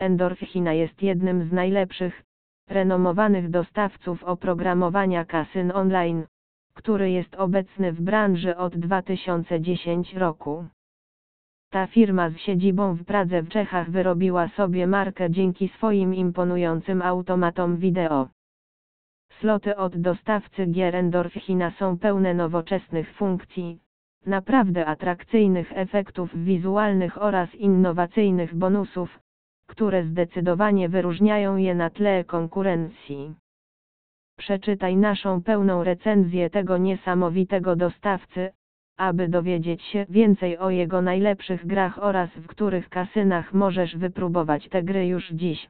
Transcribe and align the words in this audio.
Endorfina 0.00 0.72
jest 0.72 1.02
jednym 1.02 1.48
z 1.48 1.52
najlepszych, 1.52 2.22
renomowanych 2.68 3.50
dostawców 3.50 4.24
oprogramowania 4.24 5.24
kasyn 5.24 5.72
online, 5.74 6.26
który 6.74 7.10
jest 7.10 7.34
obecny 7.34 7.92
w 7.92 8.00
branży 8.00 8.56
od 8.56 8.76
2010 8.76 10.14
roku. 10.14 10.64
Ta 11.70 11.86
firma 11.86 12.30
z 12.30 12.36
siedzibą 12.36 12.94
w 12.94 13.04
Pradze 13.04 13.42
w 13.42 13.48
Czechach 13.48 13.90
wyrobiła 13.90 14.48
sobie 14.48 14.86
markę 14.86 15.30
dzięki 15.30 15.68
swoim 15.68 16.14
imponującym 16.14 17.02
automatom 17.02 17.76
wideo. 17.76 18.28
Sloty 19.40 19.76
od 19.76 19.96
dostawcy 19.96 20.66
gier 20.66 20.96
Endorfina 20.96 21.70
są 21.70 21.98
pełne 21.98 22.34
nowoczesnych 22.34 23.14
funkcji, 23.14 23.78
naprawdę 24.26 24.86
atrakcyjnych 24.86 25.72
efektów 25.74 26.44
wizualnych 26.44 27.22
oraz 27.22 27.54
innowacyjnych 27.54 28.54
bonusów, 28.54 29.18
które 29.68 30.04
zdecydowanie 30.04 30.88
wyróżniają 30.88 31.56
je 31.56 31.74
na 31.74 31.90
tle 31.90 32.24
konkurencji. 32.24 33.34
Przeczytaj 34.38 34.96
naszą 34.96 35.42
pełną 35.42 35.84
recenzję 35.84 36.50
tego 36.50 36.78
niesamowitego 36.78 37.76
dostawcy, 37.76 38.52
aby 38.96 39.28
dowiedzieć 39.28 39.82
się 39.82 40.06
więcej 40.08 40.58
o 40.58 40.70
jego 40.70 41.02
najlepszych 41.02 41.66
grach 41.66 41.98
oraz 42.02 42.30
w 42.30 42.46
których 42.46 42.88
kasynach 42.88 43.54
możesz 43.54 43.96
wypróbować 43.96 44.68
te 44.68 44.82
gry 44.82 45.06
już 45.06 45.30
dziś. 45.30 45.68